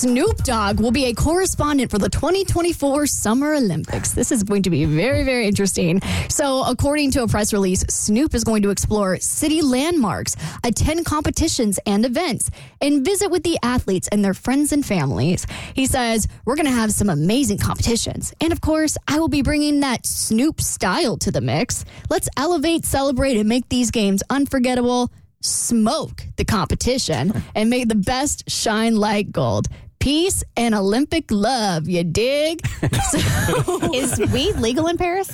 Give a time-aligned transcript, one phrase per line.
[0.00, 4.12] Snoop Dogg will be a correspondent for the 2024 Summer Olympics.
[4.12, 6.00] This is going to be very, very interesting.
[6.30, 11.78] So, according to a press release, Snoop is going to explore city landmarks, attend competitions
[11.84, 12.50] and events,
[12.80, 15.46] and visit with the athletes and their friends and families.
[15.74, 18.32] He says, We're going to have some amazing competitions.
[18.40, 21.84] And of course, I will be bringing that Snoop style to the mix.
[22.08, 28.50] Let's elevate, celebrate, and make these games unforgettable smoke the competition and make the best
[28.50, 29.68] shine like gold.
[30.00, 32.60] Peace and Olympic love, you dig?
[33.10, 35.28] So- Is weed legal in Paris?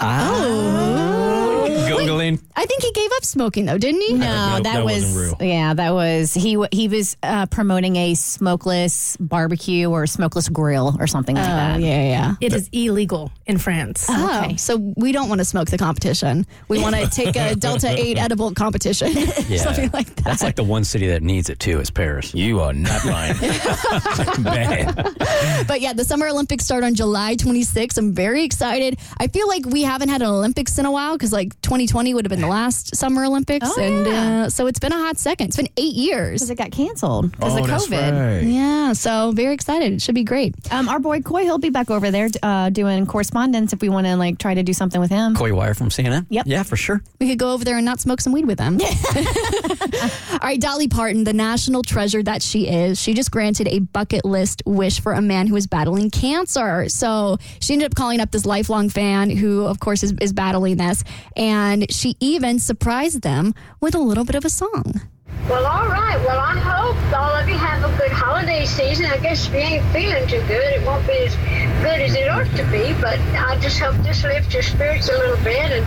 [0.00, 1.66] oh.
[1.88, 2.40] Googling.
[2.54, 4.12] I think he gave up smoking though, didn't he?
[4.12, 5.48] No, that- that, that was wasn't real.
[5.48, 6.62] yeah, that was he.
[6.72, 11.80] He was uh, promoting a smokeless barbecue or smokeless grill or something like Oh, that.
[11.80, 12.34] yeah, yeah.
[12.40, 14.06] It is illegal in France.
[14.08, 14.56] Oh, Okay.
[14.56, 16.46] so we don't want to smoke the competition.
[16.68, 19.12] We want to take a Delta 8 edible competition.
[19.48, 19.56] yeah.
[19.58, 20.24] Something like that.
[20.24, 22.34] That's like the one city that needs it too, is Paris.
[22.34, 23.34] You are not lying.
[24.42, 25.66] Bad.
[25.66, 27.98] But yeah, the Summer Olympics start on July 26th.
[27.98, 28.98] I'm very excited.
[29.18, 32.24] I feel like we haven't had an Olympics in a while because like 2020 would
[32.24, 33.68] have been the last Summer Olympics.
[33.68, 34.42] Oh, and yeah.
[34.42, 35.48] uh, so it's been a hot second.
[35.48, 36.40] It's been eight years.
[36.40, 38.38] Because it got canceled because oh, of that's COVID.
[38.38, 38.46] right.
[38.46, 39.92] Yeah, so very excited.
[39.92, 40.54] It should be great.
[40.72, 44.06] Um, our boy Coy, he'll be back over there uh, doing correspondence if we want
[44.06, 45.34] to like try to do something with him.
[45.34, 46.26] Coy Wire from CNN?
[46.30, 46.46] Yep.
[46.46, 47.02] Yeah, for sure.
[47.20, 48.78] We could go over there and not smoke some weed with them.
[50.32, 54.24] All right, Dolly Parton, the national treasure that she is, she just granted a bucket
[54.24, 56.88] list wish for a man who is battling cancer.
[56.88, 60.76] So she ended up calling up this lifelong fan who, of course, is, is battling
[60.76, 61.04] this.
[61.36, 65.00] And she even surprised them with a little bit of a song.
[65.48, 66.18] Well, all right.
[66.24, 69.06] Well, I hope all of you have a good holiday season.
[69.06, 71.34] I guess if you ain't feeling too good, it won't be as
[71.82, 72.92] good as it ought to be.
[73.00, 75.72] But I just hope this lifts your spirits a little bit.
[75.72, 75.84] And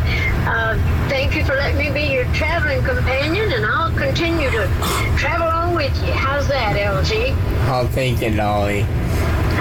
[0.47, 3.53] uh, thank you for letting me be your traveling companion.
[3.53, 4.67] And I'll continue to
[5.17, 6.11] travel on with you.
[6.11, 7.33] How's that, LG?
[7.93, 8.81] Thank you, Dolly.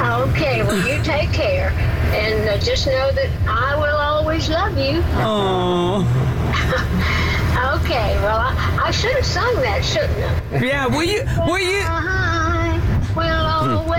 [0.01, 0.63] Okay.
[0.65, 1.71] Well, you take care.
[2.13, 5.03] And uh, just know that I will always love you.
[5.17, 6.01] Oh.
[7.81, 8.17] okay.
[8.23, 10.65] Well, I, I should have sung that, shouldn't I?
[10.65, 11.23] Yeah, will you?
[11.47, 11.83] Will you?
[11.85, 12.81] I
[13.15, 13.92] will always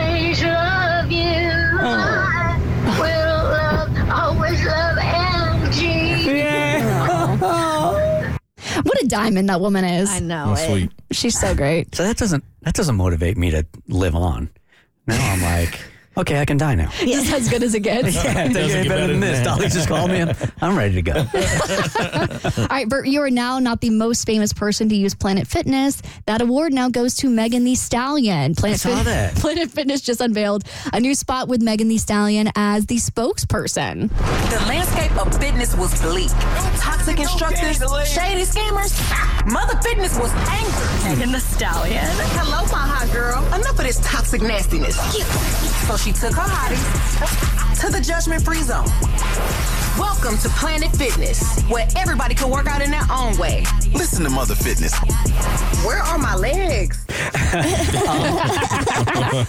[9.13, 10.09] diamond that woman is.
[10.09, 10.47] I know.
[10.55, 10.91] That's sweet.
[11.11, 11.93] She's so great.
[11.95, 14.49] So that doesn't that doesn't motivate me to live on.
[15.07, 15.79] Now I'm like,
[16.17, 16.89] okay, I can die now.
[16.99, 18.13] This is as good as it gets.
[18.23, 19.43] Yeah, it doesn't get get better than this.
[19.43, 20.21] Dolly just called me.
[20.21, 21.13] I'm, I'm ready to go.
[22.61, 26.01] All right, Bert, you are now not the most famous person to use Planet Fitness.
[26.25, 28.55] That award now goes to Megan Thee Stallion.
[28.55, 29.35] Planet, saw that.
[29.35, 30.63] Planet Fitness just unveiled
[30.93, 34.09] a new spot with Megan Thee Stallion as the spokesperson.
[34.09, 36.29] The landscape of fitness was bleak.
[36.77, 37.77] Toxic instructors,
[38.09, 38.93] shady scammers.
[39.51, 41.15] Mother Fitness was angry.
[41.15, 42.03] Megan Thee Stallion.
[42.05, 43.43] Hello, my hot girl.
[43.53, 44.95] Enough of this toxic nastiness.
[45.87, 48.83] So she took her hotties to the judgment-free zone.
[49.99, 53.63] Welcome to Planet Fitness, where everybody can work out in their own way.
[53.93, 54.91] Listen to Mother Fitness.
[55.85, 57.05] Where are my legs?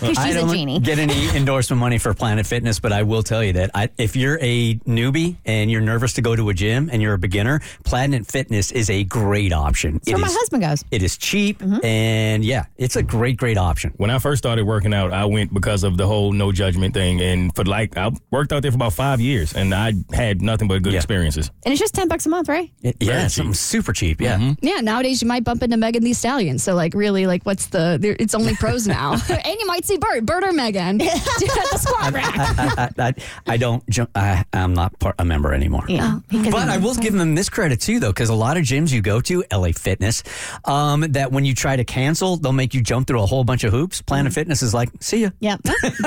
[0.05, 0.81] She's I a don't genie.
[0.81, 4.17] get any endorsement money for Planet Fitness, but I will tell you that I, if
[4.17, 7.61] you're a newbie and you're nervous to go to a gym and you're a beginner,
[7.85, 9.95] Planet Fitness is a great option.
[9.95, 10.85] That's where my is- husband goes.
[10.91, 11.83] It is cheap mm-hmm.
[11.83, 13.95] and yeah, it's a great, great option.
[13.97, 17.23] When I first started working out, I went because of the whole no judgment thing,
[17.23, 20.69] and for like I worked out there for about five years, and I had nothing
[20.69, 20.99] but good Yeah.
[20.99, 21.51] experiences.
[21.65, 22.71] And it's just 10 bucks a month, right?
[22.83, 24.21] It- yeah, Very it's something super cheap.
[24.21, 24.55] Yeah.
[24.61, 26.59] Yeah, nowadays you might bump into Megan Thee Stallion.
[26.59, 27.99] So, like, really, like, what's the?
[28.01, 31.79] there- It's only pros now, and you might see Bert, Bert or Megan, at the
[31.81, 32.35] squat rack.
[32.37, 33.15] I, I, I,
[33.47, 33.89] I don't.
[33.89, 35.85] ju- I, I'm not part, a member anymore.
[35.89, 36.19] Yeah.
[36.31, 39.01] But I will give them this credit too, though, because a lot of gyms you
[39.03, 40.23] go to, LA Fitness,
[40.65, 43.65] um, that when you try to cancel, they'll make you jump through a whole bunch
[43.65, 44.01] of hoops.
[44.03, 45.31] Planet Fitness is like, see ya.
[45.41, 45.61] Yep.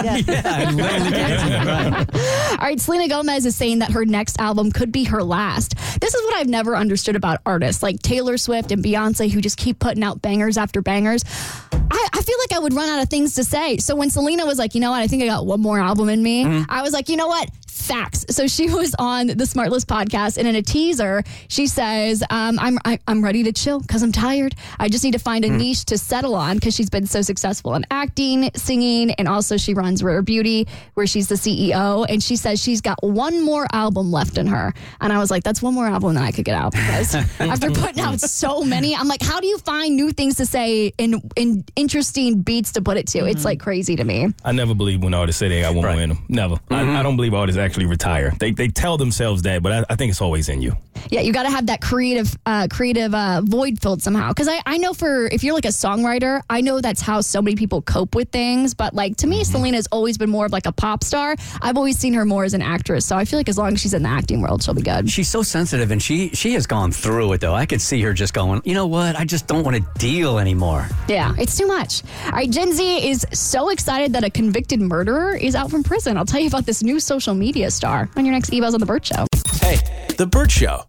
[0.04, 0.18] yeah.
[0.18, 2.22] Yeah, I literally canceled.
[2.52, 5.76] All right, Selena Gomez is saying that her next album could be her last.
[6.02, 9.58] This is what I've never understood about artists like Taylor Swift and Beyonce who just
[9.58, 11.24] keep putting out bangers after bangers.
[11.72, 13.78] I, I feel like I would run out of things to say.
[13.78, 16.10] So when Selena was like, you know what, I think I got one more album
[16.10, 16.64] in me, mm-hmm.
[16.70, 17.50] I was like, you know what?
[17.88, 18.26] Facts.
[18.30, 22.78] So she was on the Smartless podcast, and in a teaser, she says, um, "I'm
[22.86, 24.56] I, I'm ready to chill because I'm tired.
[24.80, 25.58] I just need to find a hmm.
[25.58, 29.74] niche to settle on because she's been so successful in acting, singing, and also she
[29.74, 32.06] runs Rare Beauty, where she's the CEO.
[32.08, 34.74] And she says she's got one more album left in her.
[35.02, 37.72] And I was like, that's one more album that I could get out because after
[37.72, 41.32] putting out so many, I'm like, how do you find new things to say and,
[41.36, 43.20] and interesting beats to put it to?
[43.20, 43.46] It's mm-hmm.
[43.46, 44.34] like crazy to me.
[44.44, 46.26] I never believe when artists say they got one more in them.
[46.30, 46.56] Never.
[46.70, 47.04] I, I mm-hmm.
[47.04, 48.34] don't believe artists actually retire.
[48.40, 50.76] They they tell themselves that, but I, I think it's always in you.
[51.10, 54.30] Yeah, you got to have that creative, uh, creative uh, void filled somehow.
[54.30, 57.42] Because I, I know for if you're like a songwriter, I know that's how so
[57.42, 58.74] many people cope with things.
[58.74, 61.36] But like to me, Selena's always been more of like a pop star.
[61.62, 63.06] I've always seen her more as an actress.
[63.06, 65.10] So I feel like as long as she's in the acting world, she'll be good.
[65.10, 67.54] She's so sensitive, and she she has gone through it though.
[67.54, 69.16] I could see her just going, you know what?
[69.16, 70.88] I just don't want to deal anymore.
[71.08, 72.04] Yeah, it's too much.
[72.26, 76.18] All right, Gen Z is so excited that a convicted murderer is out from prison.
[76.18, 78.86] I'll tell you about this new social media star on your next Evo's on the
[78.86, 79.26] Bert Show.
[79.62, 79.78] Hey,
[80.18, 80.82] The Bert Show.